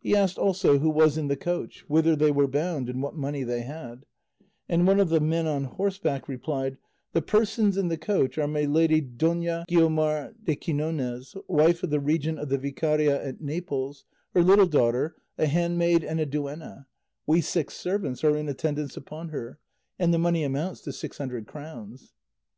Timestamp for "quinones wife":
10.56-11.82